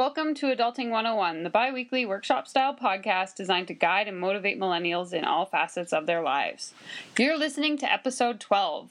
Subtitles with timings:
[0.00, 4.58] Welcome to Adulting 101, the bi weekly workshop style podcast designed to guide and motivate
[4.58, 6.72] millennials in all facets of their lives.
[7.18, 8.88] You're listening to episode 12,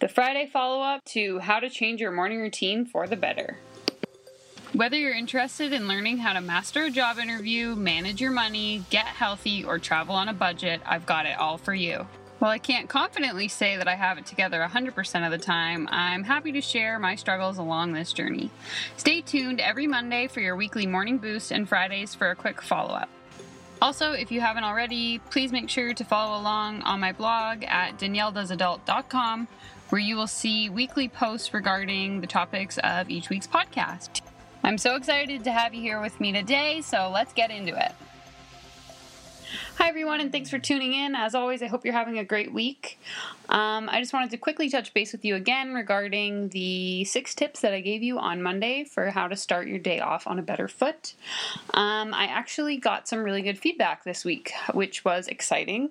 [0.00, 3.56] the Friday follow up to how to change your morning routine for the better.
[4.74, 9.06] Whether you're interested in learning how to master a job interview, manage your money, get
[9.06, 12.06] healthy, or travel on a budget, I've got it all for you.
[12.40, 16.24] While I can't confidently say that I have it together 100% of the time, I'm
[16.24, 18.48] happy to share my struggles along this journey.
[18.96, 22.94] Stay tuned every Monday for your weekly morning boost and Fridays for a quick follow
[22.94, 23.10] up.
[23.82, 27.98] Also, if you haven't already, please make sure to follow along on my blog at
[27.98, 29.46] danielledoesadult.com,
[29.90, 34.22] where you will see weekly posts regarding the topics of each week's podcast.
[34.64, 37.92] I'm so excited to have you here with me today, so let's get into it.
[39.80, 41.14] Hi, everyone, and thanks for tuning in.
[41.14, 42.98] As always, I hope you're having a great week.
[43.48, 47.60] Um, I just wanted to quickly touch base with you again regarding the six tips
[47.62, 50.42] that I gave you on Monday for how to start your day off on a
[50.42, 51.14] better foot.
[51.72, 55.90] Um, I actually got some really good feedback this week, which was exciting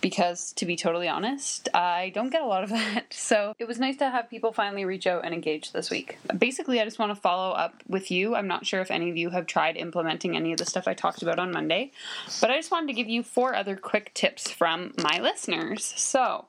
[0.00, 3.12] because, to be totally honest, I don't get a lot of that.
[3.12, 6.16] So it was nice to have people finally reach out and engage this week.
[6.38, 8.34] Basically, I just want to follow up with you.
[8.34, 10.94] I'm not sure if any of you have tried implementing any of the stuff I
[10.94, 11.92] talked about on Monday,
[12.40, 15.84] but I just wanted to give you four other quick tips from my listeners.
[15.84, 16.46] So,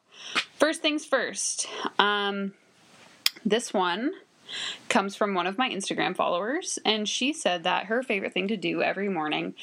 [0.58, 1.68] first things first,
[2.00, 2.54] um,
[3.46, 4.12] this one
[4.90, 8.58] comes from one of my Instagram followers, and she said that her favorite thing to
[8.58, 9.54] do every morning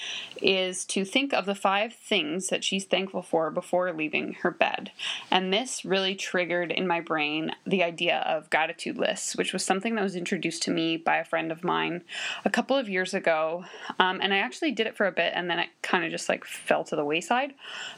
[0.40, 4.90] is to think of the five things that she's thankful for before leaving her bed.
[5.30, 9.94] And this really triggered in my brain the idea of gratitude lists, which was something
[9.94, 12.02] that was introduced to me by a friend of mine
[12.44, 13.64] a couple of years ago.
[13.98, 16.28] Um, and I actually did it for a bit, and then it kind of just
[16.28, 17.54] like fell to the wayside.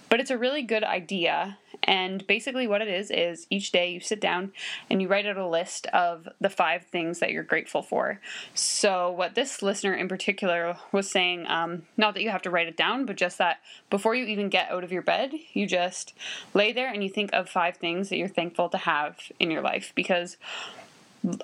[0.09, 4.01] But it's a really good idea and basically, what it is is each day you
[4.01, 4.53] sit down
[4.91, 8.21] and you write out a list of the five things that you're grateful for.
[8.55, 12.67] So, what this listener in particular was saying, um, not that you have to write
[12.67, 16.13] it down, but just that before you even get out of your bed, you just
[16.55, 19.63] lay there and you think of five things that you're thankful to have in your
[19.63, 20.37] life because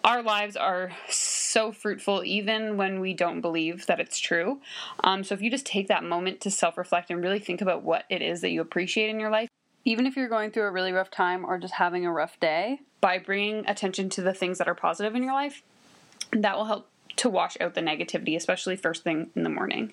[0.04, 4.60] our lives are so fruitful even when we don't believe that it's true.
[5.02, 7.82] Um, so if you just take that moment to self reflect and really think about
[7.82, 9.48] what it is that you appreciate in your life,
[9.84, 12.80] even if you're going through a really rough time or just having a rough day,
[13.00, 15.62] by bringing attention to the things that are positive in your life,
[16.32, 19.92] that will help to wash out the negativity, especially first thing in the morning.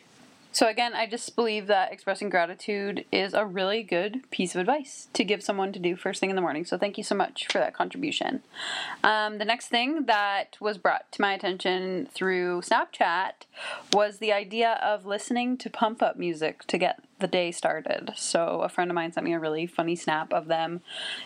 [0.51, 5.07] So, again, I just believe that expressing gratitude is a really good piece of advice
[5.13, 6.65] to give someone to do first thing in the morning.
[6.65, 8.41] So, thank you so much for that contribution.
[9.03, 13.45] Um, the next thing that was brought to my attention through Snapchat
[13.93, 18.13] was the idea of listening to pump up music to get the day started.
[18.15, 20.81] So, a friend of mine sent me a really funny snap of them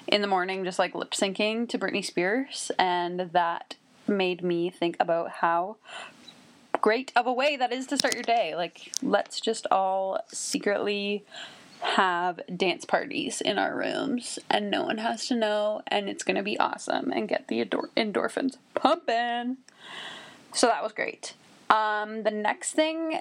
[0.06, 3.76] in the morning just like lip syncing to Britney Spears, and that
[4.06, 5.78] made me think about how
[6.84, 8.54] great of a way that is to start your day.
[8.56, 11.24] Like, let's just all secretly
[11.80, 16.36] have dance parties in our rooms and no one has to know and it's going
[16.36, 19.58] to be awesome and get the endor- endorphins pumping.
[20.52, 21.36] So that was great.
[21.70, 23.16] Um, the next thing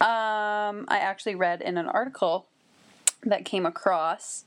[0.00, 2.46] um, I actually read in an article
[3.24, 4.44] that came across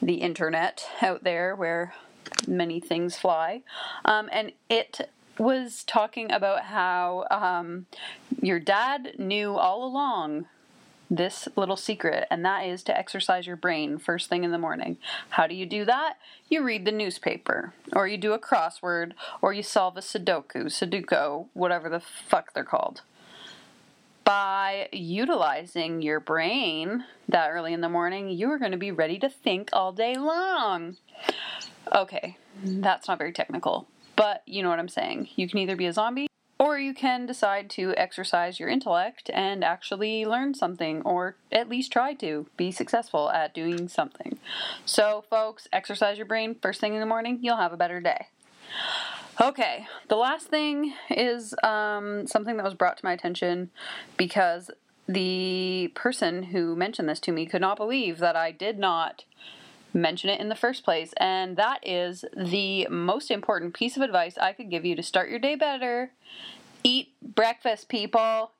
[0.00, 1.92] the internet out there where
[2.46, 3.62] many things fly.
[4.06, 7.86] Um, and it was talking about how um,
[8.42, 10.46] your dad knew all along
[11.10, 14.98] this little secret, and that is to exercise your brain first thing in the morning.
[15.30, 16.18] How do you do that?
[16.50, 21.46] You read the newspaper, or you do a crossword, or you solve a Sudoku, Sudoku,
[21.54, 23.02] whatever the fuck they're called.
[24.24, 29.18] By utilizing your brain that early in the morning, you are going to be ready
[29.20, 30.96] to think all day long.
[31.94, 33.88] Okay, that's not very technical,
[34.18, 35.28] but you know what I'm saying.
[35.36, 36.26] You can either be a zombie
[36.58, 41.92] or you can decide to exercise your intellect and actually learn something, or at least
[41.92, 44.40] try to be successful at doing something.
[44.84, 48.26] So, folks, exercise your brain first thing in the morning, you'll have a better day.
[49.40, 53.70] Okay, the last thing is um, something that was brought to my attention
[54.16, 54.68] because
[55.06, 59.24] the person who mentioned this to me could not believe that I did not
[59.92, 61.12] mention it in the first place.
[61.16, 65.30] And that is the most important piece of advice I could give you to start
[65.30, 66.10] your day better.
[66.84, 68.52] Eat breakfast, people.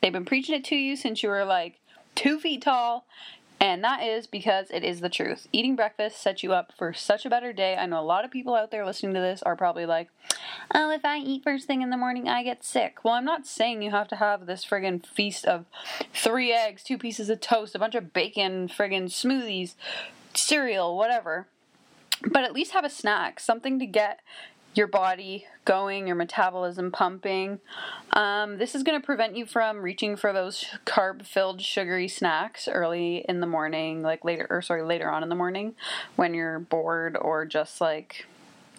[0.00, 1.80] They've been preaching it to you since you were like
[2.14, 3.06] two feet tall.
[3.62, 5.46] And that is because it is the truth.
[5.52, 7.76] Eating breakfast sets you up for such a better day.
[7.76, 10.08] I know a lot of people out there listening to this are probably like,
[10.74, 13.04] oh, if I eat first thing in the morning, I get sick.
[13.04, 15.66] Well, I'm not saying you have to have this friggin' feast of
[16.14, 19.74] three eggs, two pieces of toast, a bunch of bacon, friggin' smoothies,
[20.34, 21.46] cereal, whatever.
[22.26, 24.20] But at least have a snack, something to get
[24.74, 27.60] your body going, your metabolism pumping.
[28.12, 32.68] Um, this is going to prevent you from reaching for those carb filled sugary snacks
[32.68, 35.74] early in the morning, like later, or sorry, later on in the morning
[36.16, 38.26] when you're bored or just like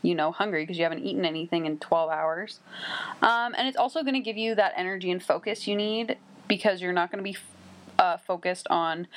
[0.04, 2.60] you know, hungry because you haven't eaten anything in 12 hours.
[3.22, 6.18] Um, and it's also going to give you that energy and focus you need
[6.48, 7.38] because you're not going to be
[8.02, 9.08] uh, focused on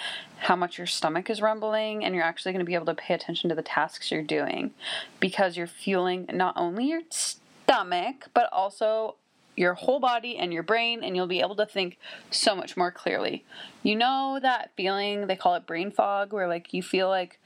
[0.41, 3.15] how much your stomach is rumbling and you're actually going to be able to pay
[3.15, 4.73] attention to the tasks you're doing
[5.21, 9.17] because you're fueling not only your stomach but also
[9.57, 11.99] your whole body and your brain, and you'll be able to think
[12.31, 13.45] so much more clearly.
[13.83, 17.39] You know that feeling, they call it brain fog, where like you feel like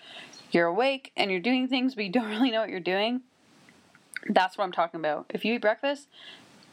[0.51, 3.23] you're awake and you're doing things, but you don't really know what you're doing?
[4.29, 5.27] That's what I'm talking about.
[5.31, 6.09] If you eat breakfast,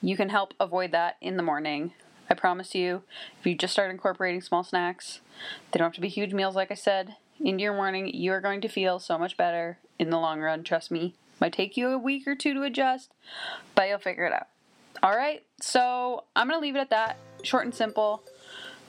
[0.01, 1.93] you can help avoid that in the morning.
[2.29, 3.03] I promise you,
[3.39, 5.21] if you just start incorporating small snacks,
[5.71, 8.41] they don't have to be huge meals, like I said, into your morning, you are
[8.41, 10.63] going to feel so much better in the long run.
[10.63, 11.15] Trust me.
[11.41, 13.11] Might take you a week or two to adjust,
[13.75, 14.47] but you'll figure it out.
[15.03, 17.17] All right, so I'm going to leave it at that.
[17.43, 18.23] Short and simple.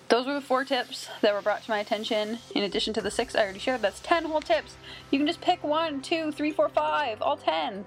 [0.08, 2.38] Those were the four tips that were brought to my attention.
[2.54, 4.76] In addition to the six I already shared, that's 10 whole tips.
[5.10, 7.84] You can just pick one, two, three, four, five, all 10,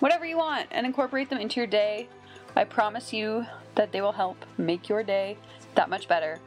[0.00, 2.08] whatever you want, and incorporate them into your day.
[2.56, 5.36] I promise you that they will help make your day
[5.74, 6.38] that much better.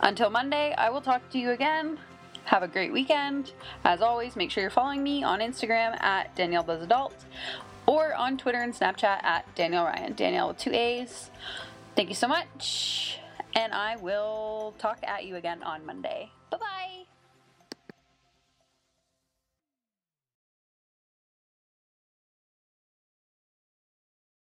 [0.00, 1.98] Until Monday, I will talk to you again.
[2.44, 3.52] Have a great weekend.
[3.84, 7.24] As always, make sure you're following me on Instagram at Danielle Does Adult
[7.86, 10.12] or on Twitter and Snapchat at Danielle Ryan.
[10.14, 11.30] Danielle with two A's.
[11.96, 13.18] Thank you so much,
[13.54, 16.30] and I will talk at you again on Monday.
[16.50, 17.15] Bye bye.